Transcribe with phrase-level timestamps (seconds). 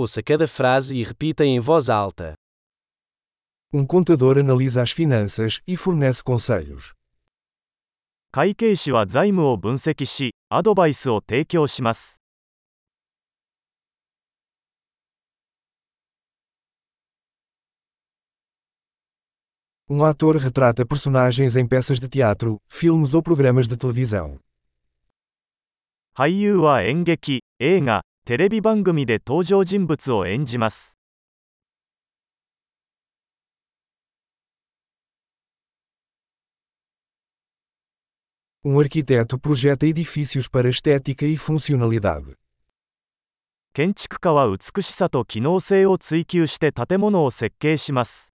[0.00, 2.34] Ouça cada frase e repita em voz alta.
[3.72, 6.94] Um contador analisa as finanças e fornece conselhos.
[8.30, 12.22] 会計士は財務を分析し、アドバイスを提供します。
[19.90, 24.38] Um ator retrata personagens em peças de teatro, filmes ou programas de televisão.
[26.14, 30.98] 俳優は演劇、映画、 テレビ番組で登場人物を演じます。
[38.62, 42.34] Um arquiteto projeta edifícios para estética e funcionalidade.
[43.72, 48.34] 建築家は美しさと機能性を追求して建物を設計します。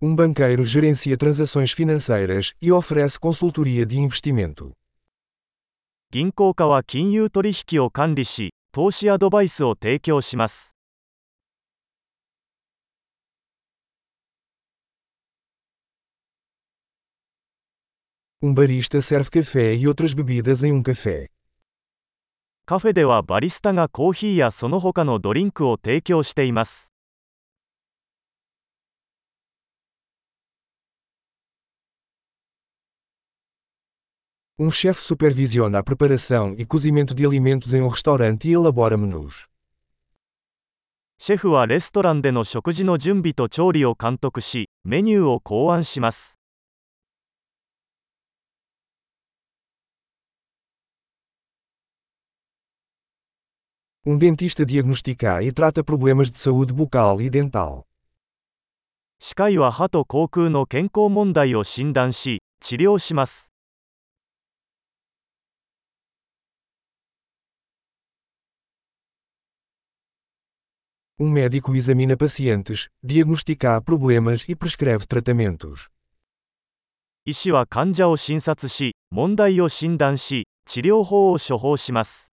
[0.00, 4.72] Um banqueiro gerencia transações financeiras e oferece consultoria de investimento.
[6.10, 10.76] 銀行家は金融取引を管理し、投資アドバイスを提供します。
[18.42, 21.28] Um barista serve café e outras bebidas em um café.
[22.66, 26.92] カフェではバリスタがコーヒーやその他のドリンクを提供しています。
[34.58, 39.48] Um chefe supervisiona a preparação e cozimento de alimentos em um restaurante e elabora menus.
[41.18, 46.40] シェフはレストランでの食事の準備と調理を監督し、メニューを考案します。
[54.04, 57.84] Um dentista diagnostica e trata problemas de saúde bucal e dental.
[59.20, 63.52] 歯科医は歯と口腔の健康問題を診断し、治療します。
[71.18, 75.88] Um médico examina pacientes, diagnostica problemas e prescreve tratamentos.
[77.24, 82.32] 医師は患者を診察し、問題を診断し、治療法を処方します。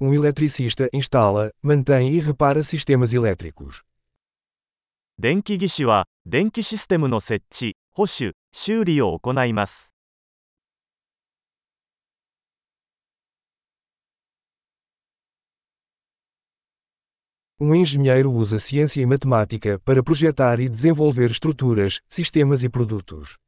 [0.00, 3.84] Um eletricista instala, mantém e repara sistemas elétricos.
[5.16, 9.94] 電気技師は、電気システムの設置、保守、修理を行います。
[17.60, 23.38] Um engenheiro usa ciência e matemática para projetar e desenvolver estruturas, sistemas e produtos.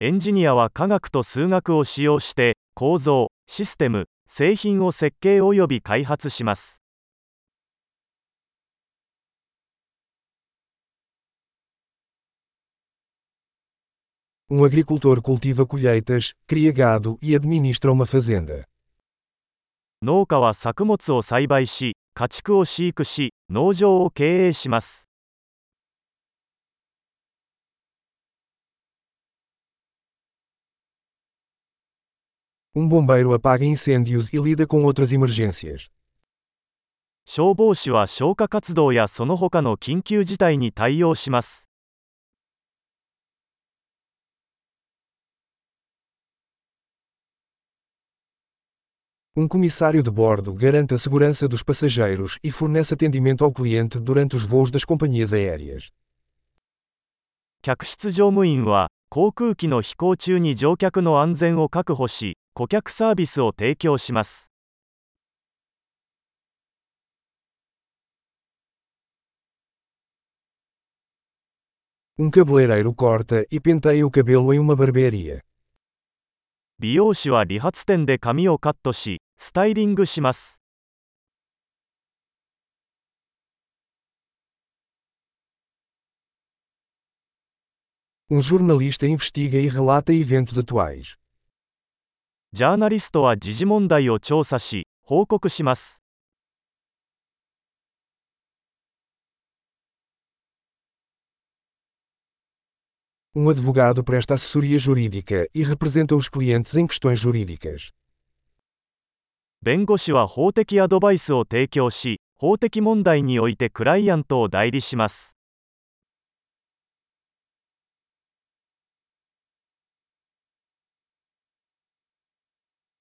[0.00, 6.82] エンジニアは科学と数学を使用して、構造、システム、製品を設計及び開発します。
[14.50, 18.64] Um agricultor cultiva colheitas, cria gado e administra uma fazenda.
[20.02, 25.07] 農家は作物を栽培し、 家畜を飼育し、農場を経営します。
[32.75, 35.89] Um bombeiro apaga incêndios e lida com outras emergências.
[37.23, 41.68] 消防士は消火活動やその他の緊急事態に対応します。
[49.36, 54.44] Um comissário de bordo garante a segurança dos passageiros e fornece atendimento ao cliente durante os
[54.44, 55.90] voos das companhias aéreas.
[57.60, 64.52] 客室乗務員は、航空機の飛行中に乗客の安全を確保し、顧客サービスを提供します。
[72.16, 75.42] Um cabeleireiro corta e penteia o cabelo em uma barbearia.
[76.78, 80.61] 美容師は理髪店で髪をカットし、 スタイリングします。
[88.29, 91.15] Um jornalista investiga e relata eventos atuais.
[92.51, 96.03] ジャーナリストは時事問題を調査し、報告します。
[103.33, 107.93] Um é advogado presta assessoria jurídica e representa os clientes em questões jurídicas.
[109.61, 115.35] 弁護士は法的アドバイスを提供し、法的問題においてクライアントを代理します。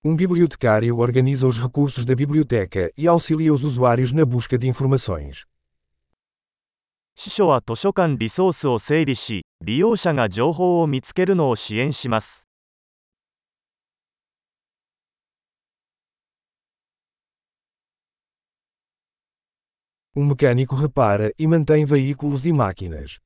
[0.05, 5.47] Um bibliotecário organiza os recursos da biblioteca e auxilia os usuários na busca de informações.
[7.15, 12.48] 司書は図書館リソースを整理し、利用者が情報を見つけるのを支援します。
[20.18, 23.20] Um mecânico repara e mantém veículos e máquinas.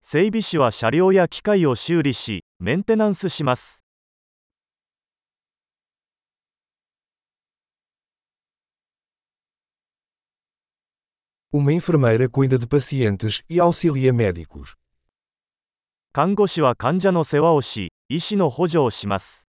[0.00, 3.84] 整備士は車両や機械を修理し、メンテナンスします。
[11.52, 14.76] Uma enfermeira cuida de pacientes e auxilia médicos.
[16.12, 19.48] 看護師は患者の世話をし、医師の補助をします。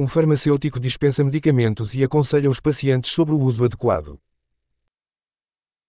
[0.00, 4.18] Um farmacêutico dispensa medicamentos e aconselha os pacientes sobre o uso adequado.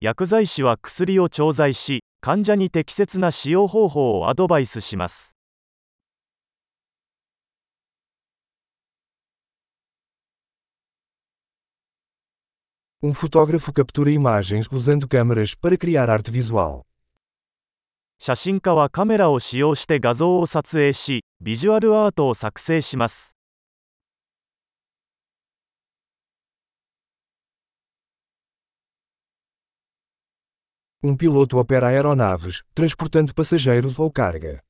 [0.01, 5.37] 薬剤師は薬を調剤し、患者に適切な使用方法をアドバイスします。
[13.01, 16.83] Um fotógrafo captura imagens usando câmeras para criar arte visual.
[18.19, 23.37] 写真家はカメラを使用して画像を撮影し、ビジュアルアートを作成します。
[31.05, 34.63] Um piloto opera aeronaves, transportando passageiros ou carga.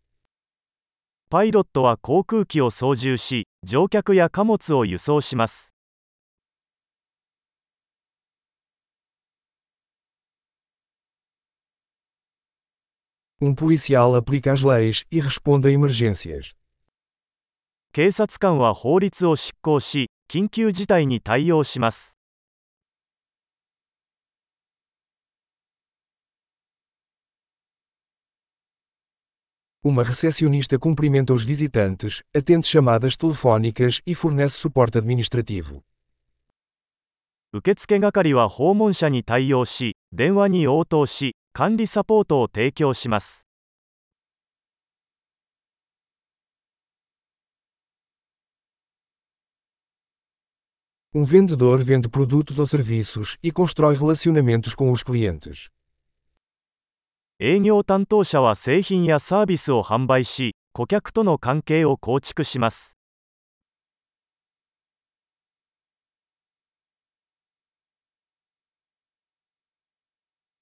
[1.29, 5.75] パイロットは航空機を操縦し、乗客や貨物を輸送します。
[13.41, 16.55] Um policial aplica as leis e responde a emergências.
[17.93, 22.21] 警察官は法律を執行し、緊急事態に対応します。
[29.85, 35.83] Uma recepcionista cumprimenta os visitantes, atende chamadas telefónicas e fornece suporte administrativo.
[37.53, 43.49] 受付係は訪問者に対応し、電話に応答し、管理サポートを提供します。
[51.13, 55.69] Um vendedor vende produtos ou serviços e constrói relacionamentos com os clientes.
[57.38, 62.98] 営業担当者は製品やサービスを販売し、顧客との関係を構築します。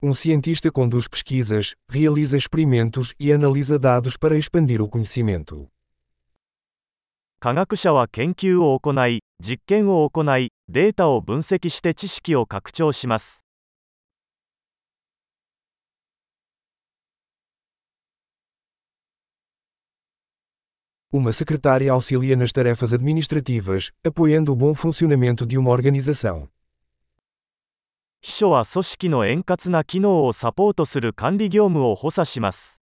[0.01, 5.67] Um cientista conduz pesquisas, realiza experimentos e analisa dados para expandir o conhecimento.
[7.39, 13.42] 科学者は研究を行い、実験を行い、データを分析して知識を拡張します。
[21.12, 26.50] Uma secretária auxilia nas tarefas administrativas, apoiando o bom funcionamento de uma organização.
[28.20, 32.82] 秘書は組織の円滑な機能をサポートする管理業務を補佐します。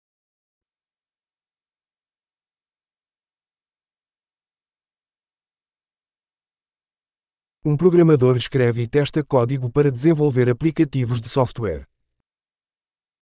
[7.64, 11.86] Um programador escreve e testa código para desenvolver aplicativos de software.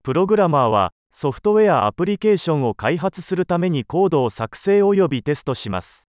[0.09, 6.09] プログラマーは、ソフトウェアアプリケーションを開発するためにコードを作成およびテストします。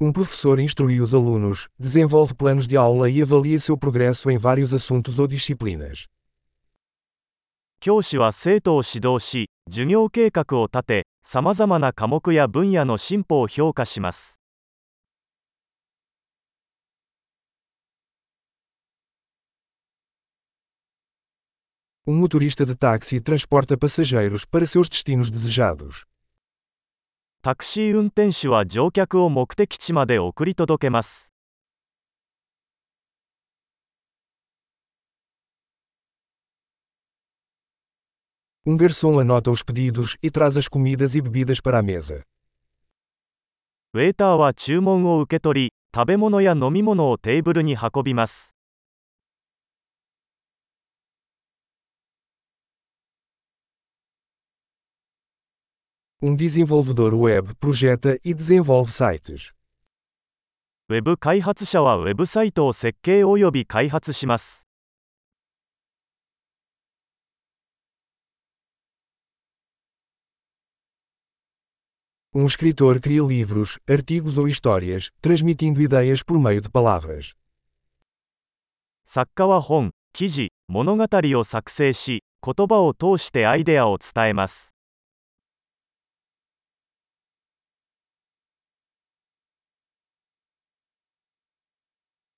[0.00, 4.72] Um professor instrui os alunos, desenvolve planos de aula e avalia seu progresso em vários
[4.72, 6.06] assuntos ou disciplinas.
[7.80, 14.41] 教師は生徒を指導し、授業計画を立て、さまざまな科目や分野の進歩を評価します。
[22.09, 26.05] Um motorista de táxi transporta passageiros para seus destinos desejados.
[27.41, 31.33] タクシー運転手は乗客を目的地まで送り届けます。
[38.65, 42.23] Um garçom anota os pedidos e traz as comidas e bebidas para a mesa.
[43.93, 48.57] ウェーターは注文を受け取り、食べ物や飲み物をテーブルに運びます。
[56.21, 59.53] Um desenvolvedor web projeta e desenvolve sites.
[60.89, 64.67] ウェブ開発者はウェブサイトを設計及び開発します。
[72.33, 77.33] Um escritor cria livros, artigos ou histórias, transmitindo ideias por meio de palavras.
[79.03, 84.70] 作家は本、記事、物語を作成し、言葉を通してアイデアを伝えます。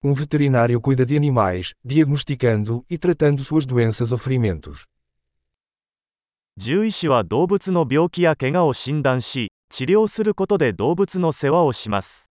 [0.04, 4.86] Um veterinário cuida de animais, diagnosticando e tratando suas doenças ou ferimentos.
[6.58, 12.30] 獣医師は動物の病気や怪我を診断し、治療することで動物の世話をします。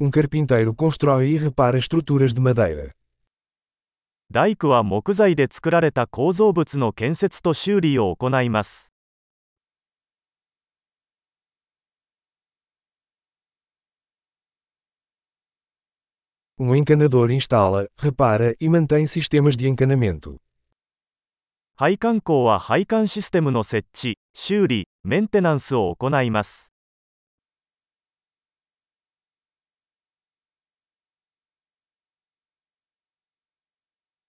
[0.00, 2.92] Um carpinteiro constrói e repara estruturas de madeira.
[4.30, 8.93] 大工は木材で作られた構造物の建設と修理を行います。
[16.58, 20.38] Um encanador instala, repara e mantém sistemas de encanamento.
[21.76, 26.74] 配管工は配管システムの設置、修理、メンテナンスを行います。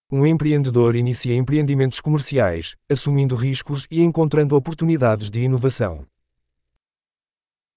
[0.09, 6.05] Um empreendedor inicia empreendimentos comerciais, assumindo riscos e encontrando oportunidades de inovação.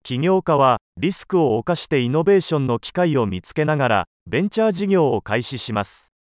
[0.08, 6.14] 起業家はリスクを冒してイノベーションの機会を見つけながらベンチャー事業を開始します。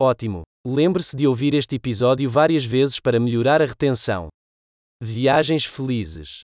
[0.00, 0.42] Ótimo!
[0.66, 4.28] Lembre-se de ouvir este episódio várias vezes para melhorar a retenção.
[5.02, 6.44] Viagens felizes!